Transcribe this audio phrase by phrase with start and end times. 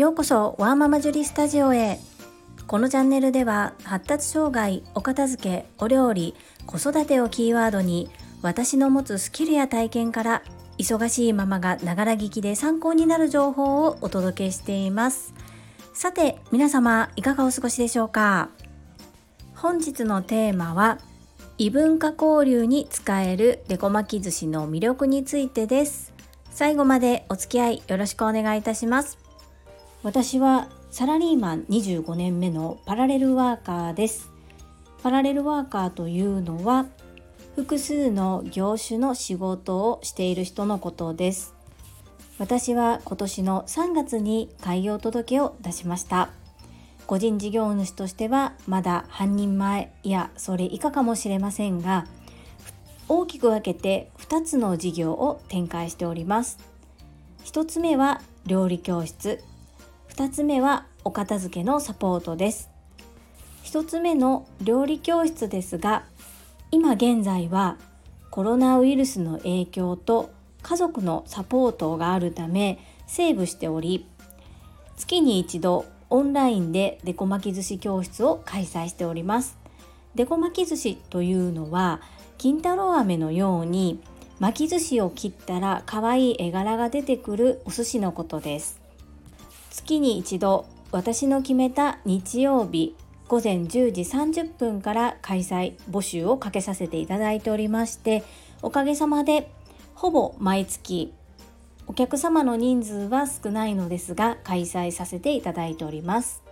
[0.00, 1.98] ようこそワーママジュリスタジオへ。
[2.66, 6.34] このチャンネルでは発達障害お片付けお料理
[6.64, 8.08] 子育てをキーワードに
[8.40, 10.42] 私の持つスキルや体験から
[10.78, 15.34] 忙しいママがながら聞きで参考になる情報をお届けしています。
[15.92, 18.48] さて皆様いかがお過ごしでしょうか？
[19.54, 20.96] 本日のテーマは
[21.58, 26.14] 異文化交流に使えるデコ巻き寿司の魅力についてです。
[26.50, 29.18] 最後までお付き合いよろしくお願いいたします。
[30.02, 34.30] 私はサラリーマン25年目のパラレルワーカーです。
[35.02, 36.86] パラレルワーカーというのは
[37.54, 41.54] 複数の業種の仕事をしている人のことです。
[42.38, 46.30] 私は今年の3月に開業届を出しました。
[47.06, 52.06] 個人事業主としてはまだ半人前いやそれ以下かもしれませんが
[53.08, 56.58] 大きく分けて2つの事業を展開しております。
[57.44, 59.44] 1つ目は料理教室。
[60.20, 62.68] 2つ目はお片付けのサポートです。
[63.64, 66.04] 1つ目の料理教室ですが
[66.70, 67.78] 今現在は
[68.28, 74.06] コロナウイルスの影響と家族のサポートがあるためセーブしており
[74.98, 79.56] 月に一度オンラインでデコ巻き寿司教室を開催しております。
[80.16, 82.02] デコ巻き寿司というのは
[82.36, 84.02] 金太郎飴のように
[84.38, 88.79] 巻き寿司を切ったら可愛い絵柄が出てくるお寿司のことです。
[89.90, 92.94] 月に一度私の決めた日曜日
[93.26, 98.22] 午前10時30分から開催募集をかけさせていただいておりまして
[98.62, 99.50] おかげさまで
[99.94, 101.12] ほぼ毎月
[101.88, 106.44] お客様の人数は少ないのですが開催させていただいております。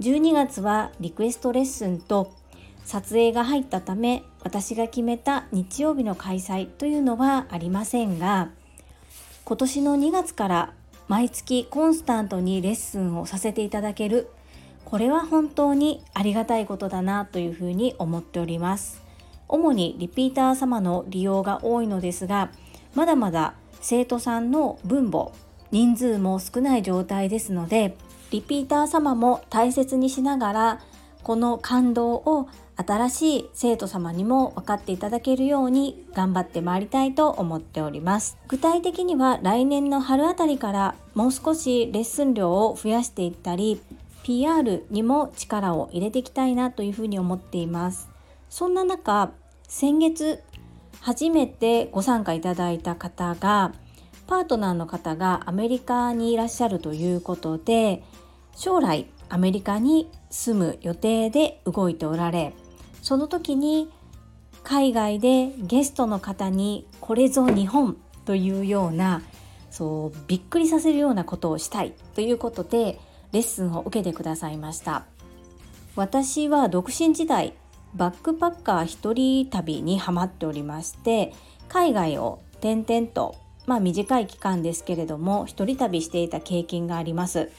[0.00, 2.32] 12月はリクエストレッスンと
[2.86, 8.48] 撮影が入ったため私が決めた日曜日の開催というのはありませんが
[9.44, 10.72] 今年の2月から
[11.08, 14.28] 毎月コンスタントにレッスンをさせていただける。
[14.84, 19.04] これは本当にありがたいことだなというふうに思っております。
[19.48, 22.50] 主にリピーター様の利用が多いのですが
[22.94, 25.30] まだまだ生徒さんの分母
[25.70, 27.96] 人数も少ない状態ですので
[28.30, 30.80] リピーター様も大切にしながら
[31.24, 38.36] この感動を新しい生徒様にも分かっていただけるように頑張ってまいりたいと思っております。
[38.46, 43.80] 具体的には来年の春あたりからもう少しレッスン量を増やしていったり
[44.22, 48.08] PR にも力を入れていきたいなというふうに思っています。
[48.50, 49.32] そんな中
[49.66, 50.42] 先月
[51.00, 53.72] 初めてご参加いただいた方が
[54.26, 58.02] パートナーの方がアメリカにいらっしゃるということで
[58.56, 62.52] 将来アメリカに住む予定で動いておられ
[63.02, 63.90] その時に
[64.62, 69.22] 海外でゲストの方にこれぞ日本というような
[69.70, 72.98] そうびっくりさせるようなことをしたいということで
[73.32, 75.04] レッスンを受けてくださいました。
[75.96, 77.54] 私は独身時代
[77.94, 81.32] バックパッカー一人旅にハマっておりまして
[81.68, 83.36] 海外を転々と
[83.66, 87.50] まあ短い期間ですけれども一人旅していた経験があります。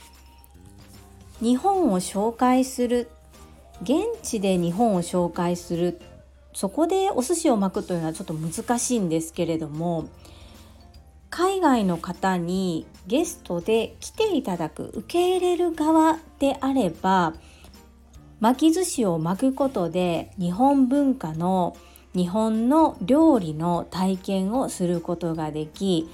[1.42, 3.10] 日本を紹介する
[3.82, 6.00] 現地で日本を紹介する
[6.54, 10.08] そこでお寿司を巻くというのはちょっと難しいんですけれども
[11.30, 17.34] 海外の方にゲストで来ていただく受け入れる側であれば
[18.40, 21.76] 巻き寿司を巻くことで日本文化の
[22.14, 26.10] 日本の料理の体験をすることができ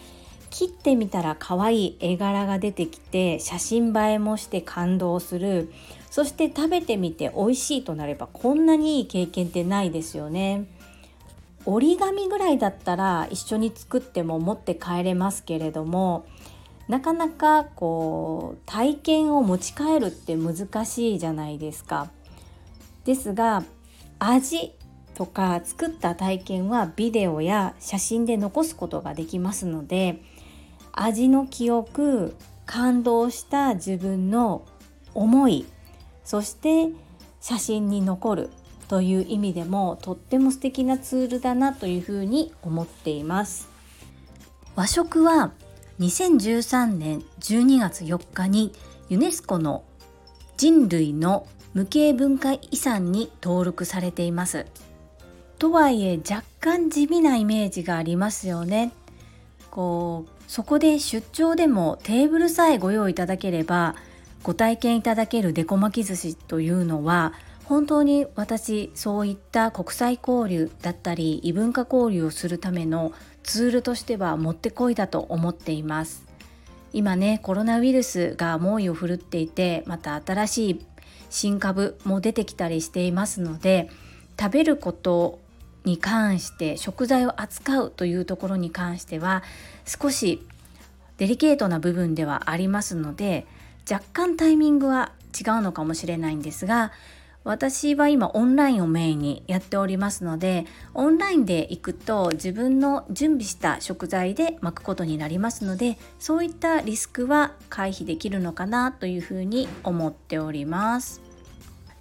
[0.51, 5.71] 切ってみたら可愛い絵柄が出てきて写真映えもして感動する
[6.11, 10.65] そして食べてみて美味しいとなればこんなにいい経験ってないですよね。
[11.65, 16.25] 折り紙ぐらいだったら一緒に作っても持って帰れますけれども
[16.87, 22.09] なかなかこう体験を持ち帰るって難しいじゃないですか。
[23.05, 23.63] ですが
[24.19, 24.73] 味
[25.13, 30.21] とか作った体験はビデオや写真で残すことができますので
[30.93, 32.35] 味の記憶
[32.65, 34.65] 感動した自分の
[35.13, 35.65] 思い
[36.23, 36.89] そして
[37.41, 38.49] 写真に残る
[38.87, 43.69] という意味でもとっても素敵なツールだなというふうに思っています。
[44.75, 45.51] 和食は
[45.99, 48.73] 2013年12月4日に
[49.09, 49.83] ユネスコの
[50.57, 54.65] 人類の無形文化遺産に登録されています。
[55.57, 58.91] とはいえ若干地味なイメージがありますよね。
[59.71, 63.95] こうそこで出張でもテーブルさえご用意いただければ
[64.43, 67.33] ご体験いただけるデコ巻き寿司というのは
[67.65, 73.13] 本当に私そういった国際交流だったり異文化交流をするための
[73.43, 76.25] ツールとしてはもってこいだと思っています。
[76.93, 80.85] 今ねコロナウイルスが猛威を振るっていてまた新しい
[81.29, 83.89] 新株も出てきたりしていますので
[84.37, 85.39] 食べること
[85.83, 89.43] に関して食材を扱うというところに関しては
[89.85, 90.45] 少し
[91.17, 93.45] デリケートな部分ではありますので
[93.89, 96.91] 若干タイミングは違うのかもしれないんですが
[97.43, 111.30] 私は今オンラインをメインにやっておりますのでオンラインで行くと自分の準備した食材で巻くことになりますのでそういったリスクは回避できるのかなというふうに思っております。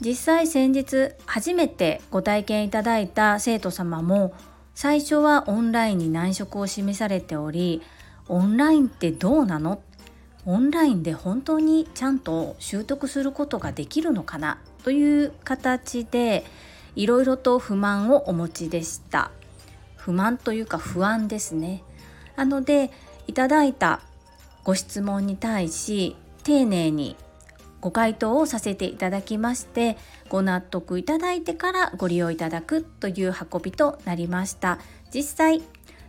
[0.00, 4.32] 実際先日初めてご体験いただいた生徒様も
[4.74, 7.82] 最初はオンラインに難色を示されており
[8.28, 9.82] オンラインってどうなの？
[10.46, 14.58] オンラインで本当にちゃんと習得することができるのかな？
[14.84, 16.46] という形で
[16.96, 19.30] いろいろと不満をお持ちでした。
[19.96, 21.82] 不満というか不安ですね。
[22.36, 22.90] なので
[23.26, 24.00] いただいた
[24.64, 27.16] ご質問に対し丁寧に
[27.80, 29.96] ご回答をさせていただきまして
[30.28, 34.78] ご納得いただいてからご利用いただくという運びとなりました。
[35.12, 35.62] 実際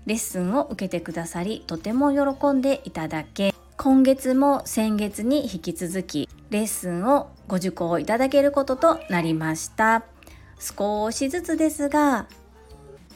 [0.06, 10.04] レッスンを受けてくださりとても喜んでいただけ今月も先月に引き続きレッスンをご受講いただけることとなりました。
[10.60, 12.28] 少しずつですが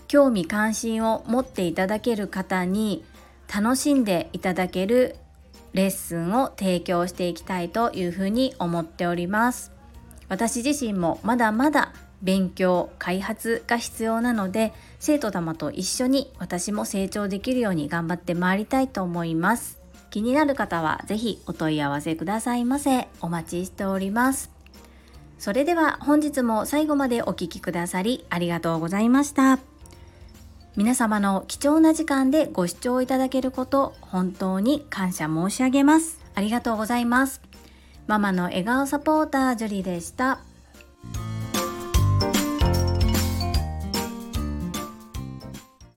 [0.08, 3.04] 興味関心を持っていただける方に
[3.54, 5.16] 楽しんでいただける
[5.76, 9.74] レッスンを提供していきたいというふうに思っております。
[10.30, 11.94] 私自身もまだまだ
[12.24, 19.80] 勉強開発が必要なので生徒様と一緒に私も成長できるように頑張ってまいりたいと思います。
[20.10, 23.10] 気になる方は是非お問い合わせくださいませ。
[23.20, 24.50] お待ちしております。
[25.38, 29.75] それでは本日も最後までお聴きくださりありがとうございました。
[30.76, 37.42] 皆様の貴重な時間でご視聴いただけること本当に感謝申し上げますありがとうございます
[38.08, 40.40] ママの笑顔サポータージュリでした。